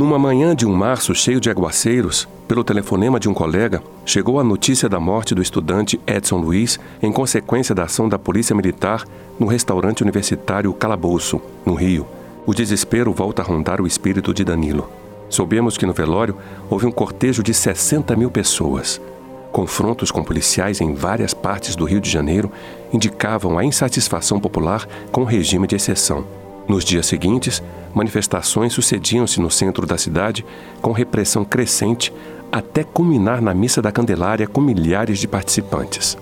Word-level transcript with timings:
Numa 0.00 0.18
manhã 0.18 0.56
de 0.56 0.64
um 0.64 0.72
março 0.72 1.14
cheio 1.14 1.38
de 1.38 1.50
aguaceiros, 1.50 2.26
pelo 2.48 2.64
telefonema 2.64 3.20
de 3.20 3.28
um 3.28 3.34
colega, 3.34 3.82
chegou 4.06 4.40
a 4.40 4.42
notícia 4.42 4.88
da 4.88 4.98
morte 4.98 5.34
do 5.34 5.42
estudante 5.42 6.00
Edson 6.06 6.38
Luiz 6.38 6.80
em 7.02 7.12
consequência 7.12 7.74
da 7.74 7.82
ação 7.82 8.08
da 8.08 8.18
Polícia 8.18 8.56
Militar 8.56 9.04
no 9.38 9.46
restaurante 9.46 10.02
universitário 10.02 10.72
Calabouço, 10.72 11.38
no 11.66 11.74
Rio. 11.74 12.06
O 12.46 12.54
desespero 12.54 13.12
volta 13.12 13.42
a 13.42 13.44
rondar 13.44 13.78
o 13.78 13.86
espírito 13.86 14.32
de 14.32 14.42
Danilo. 14.42 14.88
Soubemos 15.28 15.76
que 15.76 15.84
no 15.84 15.92
velório 15.92 16.34
houve 16.70 16.86
um 16.86 16.90
cortejo 16.90 17.42
de 17.42 17.52
60 17.52 18.16
mil 18.16 18.30
pessoas. 18.30 18.98
Confrontos 19.52 20.10
com 20.10 20.24
policiais 20.24 20.80
em 20.80 20.94
várias 20.94 21.34
partes 21.34 21.76
do 21.76 21.84
Rio 21.84 22.00
de 22.00 22.08
Janeiro 22.08 22.50
indicavam 22.90 23.58
a 23.58 23.64
insatisfação 23.66 24.40
popular 24.40 24.88
com 25.12 25.20
o 25.20 25.26
regime 25.26 25.66
de 25.66 25.76
exceção. 25.76 26.24
Nos 26.66 26.84
dias 26.86 27.04
seguintes, 27.04 27.62
manifestações 27.94 28.72
sucediam-se 28.72 29.40
no 29.40 29.50
centro 29.50 29.86
da 29.86 29.98
cidade, 29.98 30.44
com 30.80 30.92
repressão 30.92 31.44
crescente, 31.44 32.12
até 32.50 32.82
culminar 32.82 33.40
na 33.40 33.54
Missa 33.54 33.80
da 33.80 33.92
Candelária 33.92 34.46
com 34.46 34.60
milhares 34.60 35.18
de 35.18 35.28
participantes. 35.28 36.16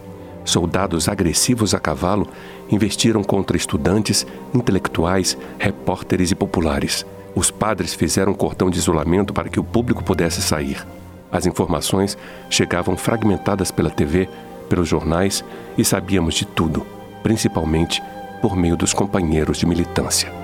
Soldados 0.45 1.09
agressivos 1.09 1.75
a 1.75 1.79
cavalo 1.79 2.27
investiram 2.71 3.23
contra 3.23 3.57
estudantes, 3.57 4.27
intelectuais, 4.55 5.37
repórteres 5.59 6.31
e 6.31 6.35
populares. 6.35 7.05
Os 7.35 7.51
padres 7.51 7.95
fizeram 7.95 8.33
cordão 8.33 8.71
de 8.71 8.79
isolamento 8.79 9.33
para 9.33 9.49
que 9.49 9.61
o 9.61 9.65
público 9.65 10.03
pudesse 10.03 10.41
sair. 10.41 10.87
As 11.31 11.45
informações 11.45 12.17
chegavam 12.49 12.97
fragmentadas 12.97 13.71
pela 13.71 13.91
TV, 13.91 14.29
pelos 14.69 14.89
jornais 14.89 15.45
e 15.77 15.85
sabíamos 15.85 16.35
de 16.35 16.47
tudo, 16.47 16.87
principalmente 17.23 18.03
por 18.41 18.57
meio 18.57 18.77
dos 18.77 18.95
companheiros 18.95 19.59
de 19.59 19.67
militância. 19.67 20.38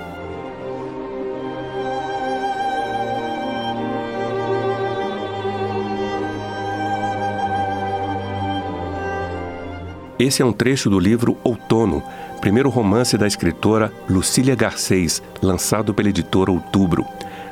Esse 10.16 10.42
é 10.42 10.44
um 10.44 10.52
trecho 10.52 10.88
do 10.88 11.00
livro 11.00 11.36
Outono, 11.42 12.00
primeiro 12.40 12.70
romance 12.70 13.18
da 13.18 13.26
escritora 13.26 13.92
Lucília 14.08 14.54
Garcês, 14.54 15.20
lançado 15.42 15.92
pela 15.92 16.08
editora 16.08 16.52
Outubro. 16.52 17.04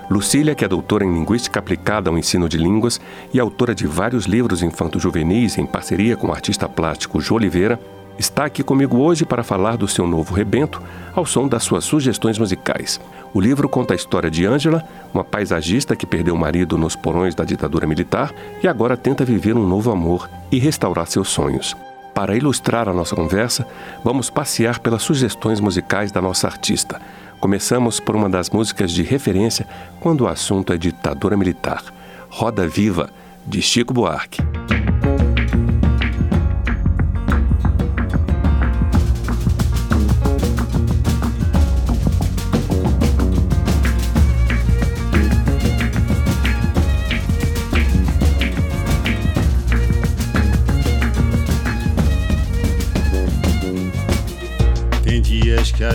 Lucília, 0.08 0.54
que 0.54 0.64
é 0.64 0.69
doutora 0.69 1.04
em 1.04 1.12
Linguística 1.12 1.58
Aplicada 1.58 2.08
ao 2.08 2.16
Ensino 2.16 2.48
de 2.48 2.56
Línguas 2.56 3.00
e 3.34 3.41
autora 3.41 3.74
de 3.74 3.84
vários 3.84 4.27
livros 4.27 4.62
infanto-juvenis 4.62 5.58
em 5.58 5.66
parceria 5.66 6.16
com 6.16 6.28
o 6.28 6.32
artista 6.32 6.69
plástico 6.69 7.20
Jô 7.20 7.34
Oliveira, 7.34 7.80
está 8.16 8.44
aqui 8.44 8.62
comigo 8.62 8.98
hoje 8.98 9.24
para 9.24 9.42
falar 9.42 9.76
do 9.76 9.88
seu 9.88 10.06
novo 10.06 10.32
rebento, 10.32 10.80
ao 11.16 11.26
som 11.26 11.48
das 11.48 11.64
suas 11.64 11.82
sugestões 11.82 12.38
musicais. 12.38 13.00
O 13.34 13.41
livro 13.41 13.69
conta 13.69 13.92
a 13.92 13.97
história 13.97 14.30
de 14.30 14.47
Ângela, 14.47 14.84
uma 15.12 15.24
paisagista 15.24 15.97
que 15.97 16.06
perdeu 16.06 16.36
o 16.36 16.38
marido 16.38 16.78
nos 16.78 16.94
porões 16.94 17.34
da 17.34 17.44
ditadura 17.44 17.88
militar 17.88 18.32
e 18.62 18.69
agora 18.69 18.97
tenta 18.97 19.24
viver 19.24 19.56
um 19.56 19.66
novo 19.66 19.91
amor 19.91 20.30
e 20.52 20.60
restaurar 20.60 21.08
seus 21.08 21.28
sonhos. 21.28 21.74
Para 22.14 22.36
ilustrar 22.36 22.88
a 22.88 22.92
nossa 22.92 23.16
conversa, 23.16 23.66
vamos 24.04 24.28
passear 24.28 24.78
pelas 24.78 25.03
sugestões 25.03 25.60
musicais 25.60 26.12
da 26.12 26.20
nossa 26.20 26.47
artista. 26.47 27.00
Começamos 27.41 27.98
por 27.98 28.14
uma 28.14 28.28
das 28.28 28.50
músicas 28.50 28.92
de 28.92 29.03
referência 29.03 29.66
quando 29.98 30.22
o 30.22 30.28
assunto 30.28 30.72
é 30.72 30.76
ditadura 30.76 31.37
militar, 31.37 31.82
Roda 32.28 32.69
Viva, 32.69 33.10
de 33.47 33.60
Chico 33.60 33.92
Buarque. 33.92 34.51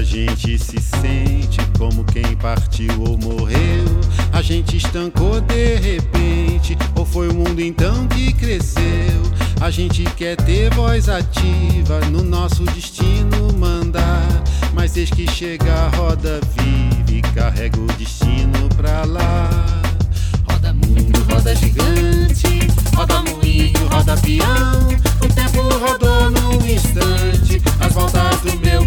Gente 0.08 0.58
se 0.58 0.80
sente 0.80 1.60
como 1.78 2.04
quem 2.06 2.36
partiu 2.38 3.02
ou 3.02 3.18
morreu. 3.18 3.86
A 4.32 4.42
gente 4.42 4.78
estancou 4.78 5.42
de 5.42 5.76
repente, 5.76 6.78
ou 6.96 7.06
foi 7.06 7.28
o 7.28 7.34
mundo 7.34 7.60
então 7.60 8.08
que 8.08 8.32
cresceu? 8.34 9.22
A 9.60 9.70
gente 9.70 10.04
quer 10.16 10.38
ter 10.38 10.74
voz 10.74 11.10
ativa 11.10 12.00
no 12.10 12.24
nosso 12.24 12.64
destino 12.64 13.52
mandar. 13.58 14.26
Mas 14.74 14.96
eis 14.96 15.10
que 15.10 15.30
chega 15.30 15.74
a 15.74 15.90
roda 15.90 16.40
vive 16.56 17.18
e 17.18 17.22
carrega 17.34 17.78
o 17.78 17.88
destino 17.98 18.70
pra 18.78 19.04
lá. 19.04 19.50
Roda 20.50 20.74
mundo, 20.74 21.34
roda 21.34 21.54
gigante, 21.54 22.60
roda 22.96 23.22
moinho, 23.24 23.88
roda 23.92 24.16
peão. 24.18 24.88
O 25.22 25.34
tempo 25.34 25.62
rodou 25.62 26.32
num 26.32 26.66
instante, 26.66 27.62
as 27.82 27.94
voltas 27.94 28.40
do 28.42 28.58
meu 28.60 28.87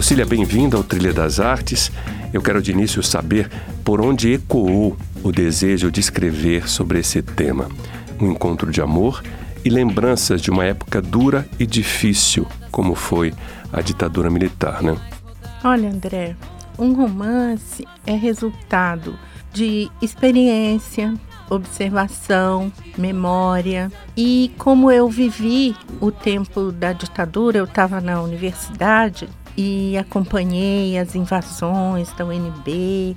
Lucília, 0.00 0.24
bem-vinda 0.24 0.78
ao 0.78 0.82
Trilha 0.82 1.12
das 1.12 1.38
Artes. 1.38 1.92
Eu 2.32 2.40
quero 2.40 2.62
de 2.62 2.70
início 2.70 3.02
saber 3.02 3.50
por 3.84 4.00
onde 4.00 4.32
ecoou 4.32 4.96
o 5.22 5.30
desejo 5.30 5.90
de 5.90 6.00
escrever 6.00 6.70
sobre 6.70 7.00
esse 7.00 7.20
tema. 7.20 7.68
Um 8.18 8.30
encontro 8.32 8.72
de 8.72 8.80
amor 8.80 9.22
e 9.62 9.68
lembranças 9.68 10.40
de 10.40 10.50
uma 10.50 10.64
época 10.64 11.02
dura 11.02 11.46
e 11.58 11.66
difícil, 11.66 12.46
como 12.70 12.94
foi 12.94 13.34
a 13.70 13.82
ditadura 13.82 14.30
militar, 14.30 14.82
né? 14.82 14.96
Olha, 15.62 15.90
André, 15.90 16.34
um 16.78 16.94
romance 16.94 17.86
é 18.06 18.14
resultado 18.14 19.18
de 19.52 19.90
experiência, 20.00 21.12
observação, 21.50 22.72
memória. 22.96 23.92
E 24.16 24.50
como 24.56 24.90
eu 24.90 25.10
vivi 25.10 25.76
o 26.00 26.10
tempo 26.10 26.72
da 26.72 26.94
ditadura, 26.94 27.58
eu 27.58 27.64
estava 27.64 28.00
na 28.00 28.22
universidade, 28.22 29.28
e 29.60 29.98
acompanhei 29.98 30.98
as 30.98 31.14
invasões 31.14 32.10
da 32.14 32.24
UNB 32.24 33.14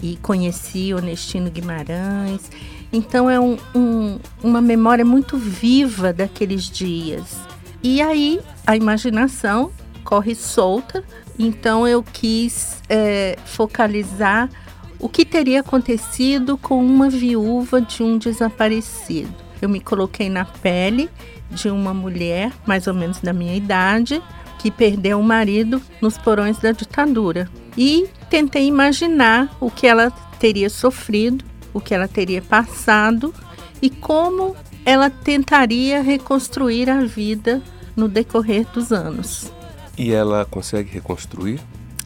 e 0.00 0.16
conheci 0.22 0.94
Onestino 0.94 1.50
Guimarães. 1.50 2.48
Então 2.92 3.28
é 3.28 3.40
um, 3.40 3.58
um, 3.74 4.18
uma 4.40 4.60
memória 4.60 5.04
muito 5.04 5.36
viva 5.36 6.12
daqueles 6.12 6.70
dias. 6.70 7.40
E 7.82 8.00
aí 8.00 8.40
a 8.64 8.76
imaginação 8.76 9.72
corre 10.04 10.36
solta, 10.36 11.02
então 11.36 11.88
eu 11.88 12.04
quis 12.04 12.80
é, 12.88 13.36
focalizar 13.44 14.48
o 14.96 15.08
que 15.08 15.24
teria 15.24 15.58
acontecido 15.58 16.56
com 16.56 16.84
uma 16.84 17.10
viúva 17.10 17.80
de 17.80 18.00
um 18.00 18.16
desaparecido. 18.16 19.34
Eu 19.60 19.68
me 19.68 19.80
coloquei 19.80 20.28
na 20.28 20.44
pele 20.44 21.10
de 21.50 21.68
uma 21.68 21.92
mulher, 21.92 22.52
mais 22.64 22.86
ou 22.86 22.94
menos 22.94 23.18
da 23.18 23.32
minha 23.32 23.56
idade, 23.56 24.22
que 24.60 24.70
perdeu 24.70 25.18
o 25.18 25.24
marido 25.24 25.80
nos 26.02 26.18
porões 26.18 26.58
da 26.58 26.70
ditadura. 26.70 27.48
E 27.78 28.06
tentei 28.28 28.66
imaginar 28.66 29.56
o 29.58 29.70
que 29.70 29.86
ela 29.86 30.10
teria 30.38 30.68
sofrido, 30.68 31.44
o 31.72 31.80
que 31.80 31.94
ela 31.94 32.06
teria 32.06 32.42
passado 32.42 33.34
e 33.80 33.88
como 33.88 34.54
ela 34.84 35.08
tentaria 35.08 36.02
reconstruir 36.02 36.90
a 36.90 37.02
vida 37.04 37.62
no 37.96 38.06
decorrer 38.06 38.66
dos 38.72 38.92
anos. 38.92 39.50
E 39.96 40.12
ela 40.12 40.44
consegue 40.44 40.90
reconstruir? 40.90 41.58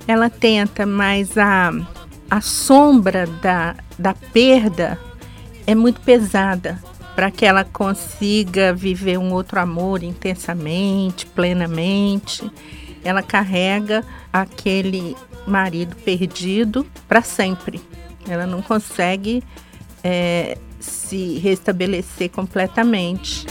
Ela 0.07 0.31
tenta, 0.31 0.87
mas 0.87 1.37
a, 1.37 1.73
a 2.31 2.41
sombra 2.41 3.27
da, 3.43 3.75
da 3.99 4.15
perda 4.15 4.99
é 5.67 5.75
muito 5.75 6.01
pesada 6.01 6.81
para 7.15 7.31
que 7.31 7.45
ela 7.45 7.65
consiga 7.65 8.73
viver 8.73 9.19
um 9.19 9.33
outro 9.33 9.61
amor 9.61 10.03
intensamente, 10.03 11.27
plenamente. 11.27 12.51
Ela 13.05 13.23
carrega 13.23 14.05
aquele 14.33 15.17
marido 15.47 15.95
perdido 15.97 16.87
para 17.07 17.23
sempre. 17.23 17.81
Ela 18.29 18.47
não 18.47 18.63
consegue 18.63 19.43
é, 20.03 20.59
se 20.81 21.39
restabelecer 21.39 22.31
completamente. 22.31 23.47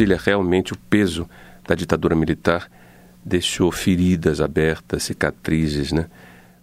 Lucília, 0.00 0.18
realmente 0.22 0.72
o 0.72 0.78
peso 0.88 1.28
da 1.68 1.74
ditadura 1.74 2.16
militar 2.16 2.70
deixou 3.22 3.70
feridas 3.70 4.40
abertas, 4.40 5.02
cicatrizes, 5.02 5.92
né? 5.92 6.06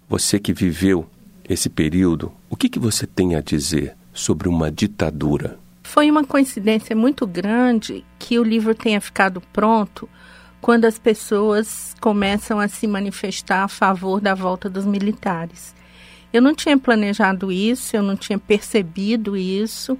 Você 0.09 0.39
que 0.39 0.51
viveu 0.51 1.07
esse 1.47 1.69
período, 1.69 2.31
o 2.49 2.55
que, 2.55 2.67
que 2.67 2.79
você 2.79 3.05
tem 3.05 3.35
a 3.35 3.41
dizer 3.41 3.95
sobre 4.11 4.49
uma 4.49 4.71
ditadura? 4.71 5.59
Foi 5.83 6.09
uma 6.09 6.23
coincidência 6.23 6.95
muito 6.95 7.27
grande 7.27 8.03
que 8.17 8.39
o 8.39 8.43
livro 8.43 8.73
tenha 8.73 8.99
ficado 8.99 9.39
pronto 9.53 10.09
quando 10.59 10.85
as 10.85 10.97
pessoas 10.97 11.95
começam 12.01 12.59
a 12.59 12.67
se 12.67 12.87
manifestar 12.87 13.65
a 13.65 13.67
favor 13.67 14.19
da 14.19 14.33
volta 14.33 14.67
dos 14.67 14.85
militares. 14.85 15.75
Eu 16.33 16.41
não 16.41 16.55
tinha 16.55 16.77
planejado 16.77 17.51
isso, 17.51 17.95
eu 17.95 18.01
não 18.01 18.15
tinha 18.15 18.39
percebido 18.39 19.37
isso, 19.37 19.95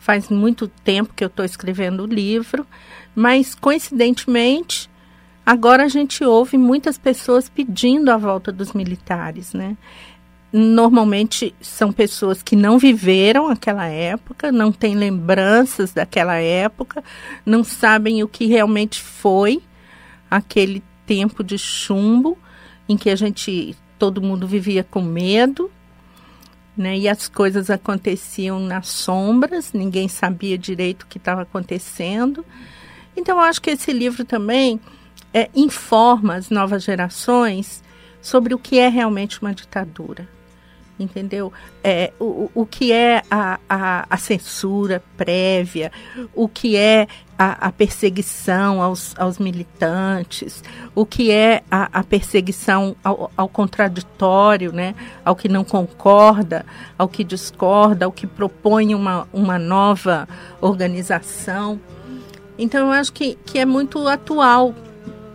Faz 0.00 0.30
muito 0.30 0.66
tempo 0.66 1.12
que 1.14 1.22
eu 1.22 1.28
estou 1.28 1.44
escrevendo 1.44 2.04
o 2.04 2.06
livro, 2.06 2.66
mas 3.14 3.54
coincidentemente, 3.54 4.90
agora 5.44 5.84
a 5.84 5.88
gente 5.88 6.24
ouve 6.24 6.56
muitas 6.56 6.96
pessoas 6.96 7.50
pedindo 7.50 8.10
a 8.10 8.16
volta 8.16 8.50
dos 8.50 8.72
militares, 8.72 9.52
né? 9.52 9.76
Normalmente 10.50 11.54
são 11.60 11.92
pessoas 11.92 12.42
que 12.42 12.56
não 12.56 12.78
viveram 12.78 13.46
aquela 13.48 13.86
época, 13.86 14.50
não 14.50 14.72
têm 14.72 14.96
lembranças 14.96 15.92
daquela 15.92 16.36
época, 16.36 17.04
não 17.44 17.62
sabem 17.62 18.22
o 18.22 18.28
que 18.28 18.46
realmente 18.46 19.00
foi 19.00 19.62
aquele 20.30 20.82
tempo 21.06 21.44
de 21.44 21.58
chumbo 21.58 22.38
em 22.88 22.96
que 22.96 23.10
a 23.10 23.16
gente 23.16 23.76
todo 23.98 24.22
mundo 24.22 24.46
vivia 24.46 24.82
com 24.82 25.02
medo, 25.02 25.70
né? 26.76 26.96
E 26.96 27.08
as 27.08 27.28
coisas 27.28 27.70
aconteciam 27.70 28.60
nas 28.60 28.88
sombras, 28.88 29.72
ninguém 29.72 30.08
sabia 30.08 30.56
direito 30.56 31.02
o 31.02 31.06
que 31.06 31.18
estava 31.18 31.42
acontecendo. 31.42 32.44
Então, 33.16 33.38
eu 33.38 33.44
acho 33.44 33.60
que 33.60 33.70
esse 33.70 33.92
livro 33.92 34.24
também 34.24 34.80
é, 35.32 35.50
informa 35.54 36.36
as 36.36 36.50
novas 36.50 36.82
gerações 36.82 37.82
sobre 38.22 38.54
o 38.54 38.58
que 38.58 38.78
é 38.78 38.88
realmente 38.88 39.40
uma 39.40 39.54
ditadura 39.54 40.28
entendeu? 41.02 41.52
É, 41.82 42.12
o, 42.20 42.50
o 42.54 42.66
que 42.66 42.92
é 42.92 43.22
a, 43.30 43.58
a, 43.68 44.06
a 44.08 44.16
censura 44.16 45.02
prévia, 45.16 45.90
o 46.34 46.48
que 46.48 46.76
é 46.76 47.08
a, 47.42 47.68
a, 47.68 47.72
perseguição 47.72 48.82
aos, 48.82 49.14
aos 49.18 49.38
militantes, 49.38 50.62
o 50.94 51.06
que 51.06 51.30
é 51.30 51.62
a, 51.70 52.00
a 52.00 52.04
perseguição 52.04 52.94
ao, 53.02 53.32
ao, 53.34 53.48
contraditório, 53.48 54.72
né? 54.72 54.94
ao 55.24 55.34
que 55.34 55.48
não 55.48 55.64
concorda, 55.64 56.66
ao 56.98 57.08
que 57.08 57.24
discorda, 57.24 58.04
ao 58.04 58.12
que 58.12 58.26
propõe 58.26 58.94
uma, 58.94 59.26
uma 59.32 59.58
nova 59.58 60.28
organização. 60.60 61.80
Então, 62.58 62.88
eu 62.88 62.92
acho 62.92 63.10
que, 63.10 63.38
que 63.46 63.58
é 63.58 63.64
muito 63.64 64.06
atual, 64.06 64.74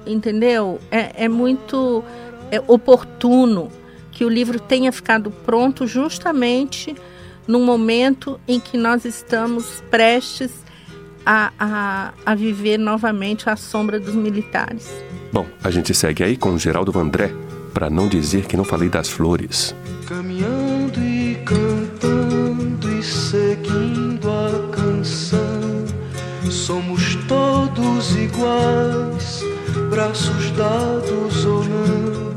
entendeu? 0.06 0.80
É, 0.92 1.25
é 1.25 1.28
muito 1.28 2.04
é 2.52 2.62
oportuno 2.68 3.72
que 4.12 4.24
o 4.24 4.30
livro 4.30 4.60
tenha 4.60 4.92
ficado 4.92 5.31
pronto 5.31 5.88
justamente 5.88 6.96
no 7.48 7.62
momento 7.62 8.40
em 8.48 8.60
que 8.60 8.78
nós 8.78 9.06
estamos 9.06 9.84
prestes 9.90 10.64
a, 11.25 11.51
a, 11.60 12.13
a 12.25 12.36
viver 12.36 12.77
novamente 12.77 13.50
a 13.50 13.56
sombra 13.56 14.00
dos 14.00 14.16
militares. 14.16 14.89
Bom, 15.31 15.45
a 15.63 15.72
gente 15.72 15.94
segue 15.94 16.24
aí 16.24 16.38
com 16.38 16.57
Geraldo 16.57 16.92
Vandré, 16.92 17.33
para 17.74 17.89
não 17.89 18.07
dizer 18.07 18.45
que 18.45 18.56
não 18.56 18.63
falei 18.63 18.89
das 18.89 19.10
flores. 19.10 19.75
Caminhando 20.07 21.00
e 21.00 21.38
cantando 21.44 22.89
e 22.92 23.04
seguindo 23.04 24.30
a 24.30 24.75
canção, 24.75 25.86
somos 26.50 27.16
todos 27.28 28.16
iguais, 28.16 29.42
braços 29.89 30.51
dados 30.51 31.45
ou 31.45 31.63
não 31.63 32.36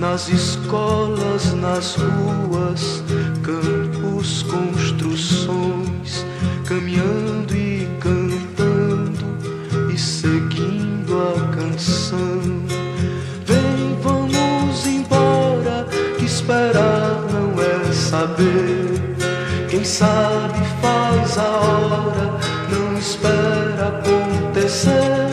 nas 0.00 0.30
escolas, 0.30 1.52
nas 1.52 1.94
ruas, 1.94 3.04
campos, 3.42 4.42
construções, 4.44 6.24
caminhando 6.66 7.39
Quem 19.80 19.86
sabe 19.86 20.58
faz 20.82 21.38
a 21.38 21.48
hora, 21.48 22.38
não 22.68 22.98
espera 22.98 23.88
acontecer. 23.88 25.30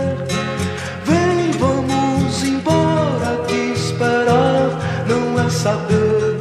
saber. 5.49 6.39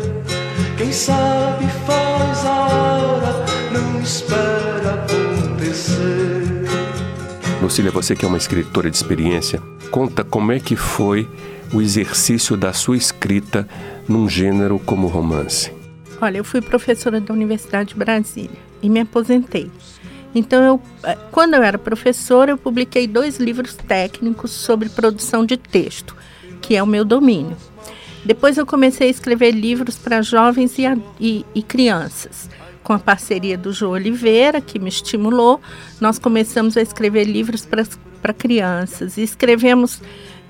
Quem 0.77 0.93
sabe 0.93 1.67
faz 1.85 2.47
a 2.47 2.69
hora, 2.69 3.45
não 3.73 4.01
espera 4.01 5.03
acontecer. 5.03 6.65
Lucília, 7.61 7.91
você 7.91 8.15
que 8.15 8.25
é 8.25 8.29
uma 8.29 8.39
escritora 8.39 8.89
de 8.89 8.97
experiência, 8.97 9.61
conta 9.91 10.23
como 10.23 10.53
é 10.53 10.61
que 10.61 10.77
foi 10.77 11.29
o 11.75 11.83
exercício 11.83 12.57
da 12.57 12.73
sua 12.73 12.97
escrita 12.97 13.69
num 14.07 14.29
gênero 14.29 14.79
como 14.79 15.09
romance. 15.09 15.76
Olha, 16.21 16.39
eu 16.39 16.45
fui 16.45 16.61
professora 16.61 17.21
da 17.21 17.33
Universidade 17.33 17.91
de 17.91 17.95
Brasília 17.95 18.59
e 18.83 18.89
me 18.89 19.01
aposentei. 19.01 19.71
Então, 20.35 20.63
eu, 20.63 20.83
eh, 21.03 21.17
quando 21.31 21.55
eu 21.55 21.63
era 21.63 21.79
professora, 21.79 22.51
eu 22.51 22.59
publiquei 22.59 23.07
dois 23.07 23.39
livros 23.39 23.75
técnicos 23.75 24.51
sobre 24.51 24.89
produção 24.89 25.45
de 25.45 25.57
texto, 25.57 26.17
que 26.61 26.77
é 26.77 26.83
o 26.83 26.87
meu 26.87 27.05
domínio. 27.05 27.57
Depois 28.25 28.59
eu 28.59 28.67
comecei 28.67 29.09
a 29.09 29.11
escrever 29.11 29.53
livros 29.53 29.97
para 29.97 30.21
jovens 30.21 30.79
e, 30.79 30.83
e, 31.21 31.47
e 31.55 31.63
crianças. 31.63 32.51
Com 32.83 32.93
a 32.93 32.99
parceria 32.99 33.57
do 33.57 33.73
João 33.73 33.93
Oliveira, 33.93 34.61
que 34.61 34.79
me 34.79 34.89
estimulou, 34.89 35.61
nós 36.01 36.19
começamos 36.19 36.77
a 36.77 36.83
escrever 36.83 37.25
livros 37.25 37.67
para 38.21 38.35
crianças. 38.35 39.17
E 39.17 39.23
escrevemos 39.23 40.01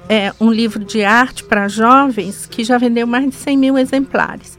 é, 0.08 0.32
um 0.40 0.50
livro 0.50 0.85
de 0.85 1.04
arte 1.04 1.44
para 1.44 1.68
jovens 1.68 2.46
que 2.46 2.64
já 2.64 2.78
vendeu 2.78 3.06
mais 3.06 3.28
de 3.28 3.35
100 3.35 3.56
mil 3.56 3.78
exemplares. 3.78 4.56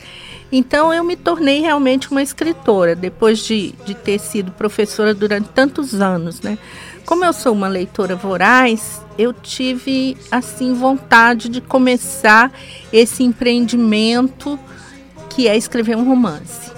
Então 0.51 0.93
eu 0.93 1.03
me 1.03 1.15
tornei 1.15 1.61
realmente 1.61 2.09
uma 2.09 2.21
escritora, 2.21 2.95
depois 2.95 3.39
de, 3.39 3.73
de 3.85 3.93
ter 3.93 4.19
sido 4.19 4.51
professora 4.51 5.13
durante 5.13 5.49
tantos 5.49 5.95
anos, 5.95 6.41
né? 6.41 6.57
Como 7.05 7.23
eu 7.23 7.33
sou 7.33 7.53
uma 7.53 7.67
leitora 7.67 8.15
voraz, 8.15 9.01
eu 9.17 9.33
tive 9.33 10.17
assim 10.31 10.73
vontade 10.73 11.49
de 11.49 11.61
começar 11.61 12.51
esse 12.91 13.23
empreendimento 13.23 14.59
que 15.29 15.47
é 15.47 15.55
escrever 15.55 15.95
um 15.95 16.03
romance. 16.03 16.76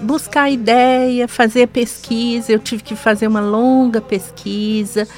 Buscar 0.00 0.50
ideia, 0.50 1.26
fazer 1.26 1.66
pesquisa, 1.68 2.52
eu 2.52 2.58
tive 2.58 2.82
que 2.82 2.94
fazer 2.94 3.26
uma 3.26 3.40
longa 3.40 4.00
pesquisa. 4.00 5.08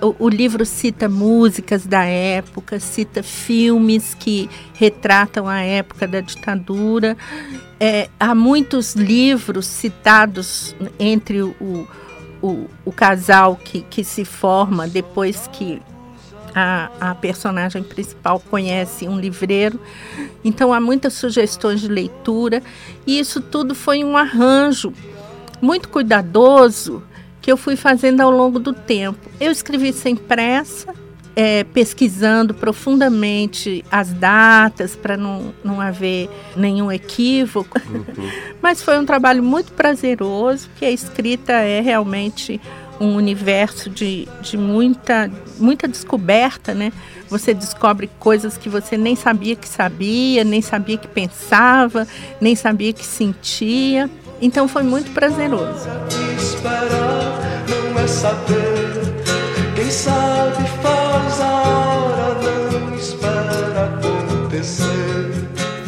O, 0.00 0.26
o 0.26 0.28
livro 0.28 0.64
cita 0.64 1.08
músicas 1.08 1.86
da 1.86 2.04
época, 2.04 2.80
cita 2.80 3.22
filmes 3.22 4.14
que 4.14 4.48
retratam 4.72 5.48
a 5.48 5.60
época 5.60 6.08
da 6.08 6.20
ditadura. 6.20 7.16
É, 7.78 8.08
há 8.18 8.34
muitos 8.34 8.94
livros 8.94 9.66
citados 9.66 10.74
entre 10.98 11.42
o 11.42 11.86
o, 12.44 12.68
o 12.84 12.92
casal 12.92 13.56
que, 13.56 13.80
que 13.80 14.04
se 14.04 14.22
forma 14.22 14.86
depois 14.86 15.48
que 15.50 15.80
a, 16.54 16.90
a, 17.00 17.14
personagem 17.14 17.82
principal 17.82 18.38
conhece 18.38 19.08
um 19.08 19.18
livreiro. 19.18 19.80
Então 20.44 20.72
há 20.72 20.80
muitas 20.80 21.14
sugestões 21.14 21.80
de 21.80 21.88
leitura 21.88 22.62
e 23.06 23.18
isso 23.18 23.40
tudo 23.40 23.74
foi 23.74 24.04
um 24.04 24.16
arranjo 24.16 24.92
muito 25.60 25.88
cuidadoso 25.88 27.02
que 27.40 27.50
eu 27.50 27.56
fui 27.56 27.76
fazendo 27.76 28.20
ao 28.20 28.30
longo 28.30 28.58
do 28.58 28.72
tempo. 28.72 29.18
Eu 29.40 29.50
escrevi 29.50 29.92
sem 29.92 30.16
pressa, 30.16 30.94
é, 31.36 31.64
pesquisando 31.64 32.54
profundamente 32.54 33.84
as 33.90 34.12
datas 34.12 34.94
para 34.94 35.16
não, 35.16 35.52
não 35.62 35.80
haver 35.80 36.30
nenhum 36.56 36.90
equívoco. 36.90 37.78
Uhum. 37.86 38.30
Mas 38.62 38.82
foi 38.82 38.98
um 38.98 39.04
trabalho 39.04 39.42
muito 39.42 39.72
prazeroso, 39.72 40.68
porque 40.70 40.84
a 40.84 40.90
escrita 40.90 41.52
é 41.52 41.80
realmente 41.80 42.60
um 43.00 43.16
universo 43.16 43.90
de, 43.90 44.28
de 44.40 44.56
muita, 44.56 45.30
muita 45.58 45.88
descoberta, 45.88 46.74
né? 46.74 46.92
Você 47.28 47.52
descobre 47.52 48.08
coisas 48.18 48.56
que 48.56 48.68
você 48.68 48.96
nem 48.96 49.16
sabia 49.16 49.56
que 49.56 49.68
sabia, 49.68 50.44
nem 50.44 50.62
sabia 50.62 50.96
que 50.96 51.08
pensava, 51.08 52.06
nem 52.40 52.54
sabia 52.54 52.92
que 52.92 53.04
sentia. 53.04 54.08
Então 54.40 54.68
foi 54.68 54.82
muito 54.82 55.10
prazeroso. 55.12 55.88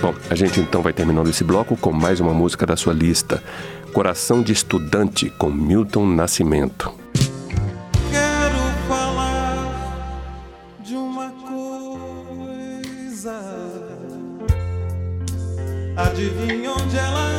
Bom, 0.01 0.15
a 0.31 0.35
gente 0.35 0.61
então 0.61 0.83
vai 0.83 0.93
terminando 0.93 1.29
esse 1.29 1.43
bloco 1.43 1.77
com 1.77 1.93
mais 1.93 2.21
uma 2.21 2.33
música 2.33 2.65
da 2.65 2.77
sua 2.77 2.93
lista. 2.93 3.43
Coração 3.97 4.43
de 4.43 4.53
Estudante, 4.53 5.31
com 5.31 5.49
Milton 5.51 6.05
Nascimento. 6.05 6.93
Quero 8.11 8.59
falar 8.87 9.73
de 10.81 10.95
uma 10.95 11.31
coisa. 11.31 12.61
Adivinha 15.97 16.73
onde 16.73 16.99
ela 16.99 17.36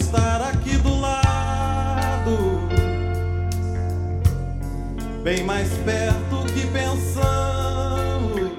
estar 0.00 0.40
aqui 0.42 0.76
do 0.78 1.00
lado, 1.00 2.68
bem 5.22 5.42
mais 5.44 5.68
perto 5.78 6.44
que 6.52 6.66
pensamos. 6.68 8.52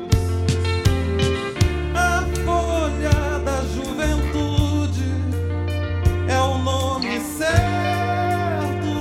A 1.96 2.24
folha 2.46 3.40
da 3.44 3.62
juventude 3.74 5.12
é 6.28 6.40
o 6.40 6.58
nome 6.58 7.20
certo 7.20 9.00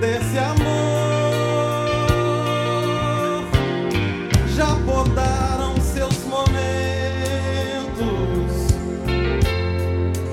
desse 0.00 0.38
amor. 0.38 0.90
Já 4.56 4.76
podaram 4.86 5.76
seus 5.80 6.24
momentos, 6.24 6.50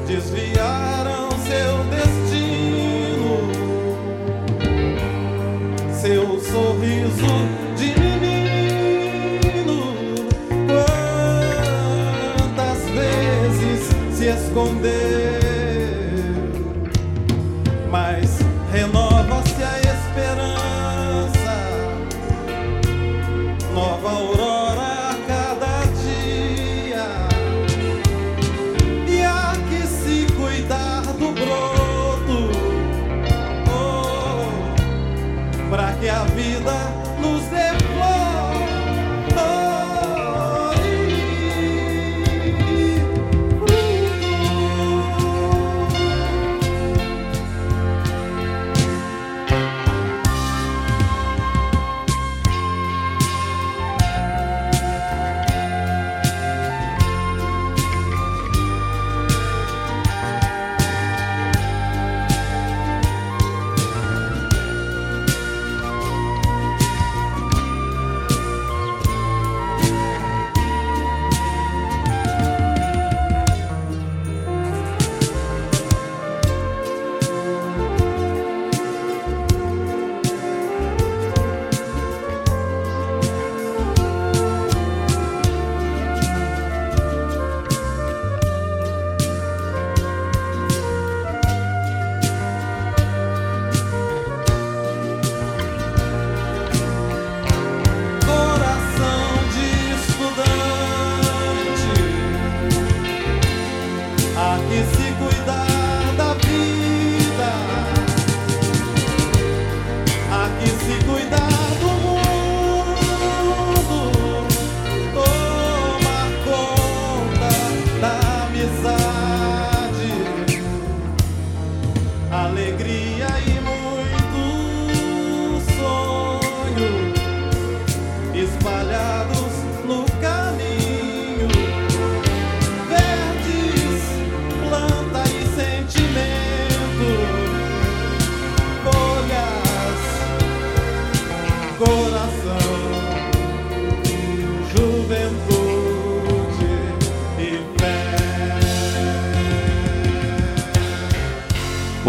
desviaram 0.08 0.87
sorriso 7.12 7.58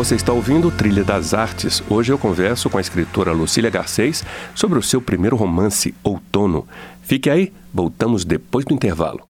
Você 0.08 0.14
está 0.14 0.32
ouvindo 0.32 0.70
Trilha 0.70 1.04
das 1.04 1.34
Artes. 1.34 1.82
Hoje 1.86 2.10
eu 2.10 2.16
converso 2.16 2.70
com 2.70 2.78
a 2.78 2.80
escritora 2.80 3.30
Lucília 3.30 3.68
Garcês 3.68 4.24
sobre 4.54 4.78
o 4.78 4.82
seu 4.82 5.02
primeiro 5.02 5.36
romance, 5.36 5.94
Outono. 6.02 6.66
Fique 7.02 7.28
aí, 7.28 7.52
voltamos 7.74 8.24
depois 8.24 8.64
do 8.64 8.72
intervalo. 8.72 9.20